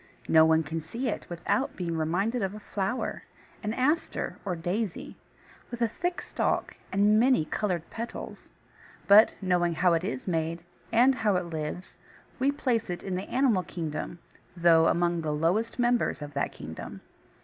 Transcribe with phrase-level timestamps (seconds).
[0.27, 3.21] No one can see it without being reminded of a flower,
[3.61, 5.15] an Aster or Daisy,
[5.69, 8.49] with a thick stalk and many coloured petals;
[9.07, 11.99] but, knowing how it is made, and how it lives,
[12.39, 14.17] we place it in the Animal Kingdom,
[14.57, 17.01] though among the lowliest members of that Kingdom.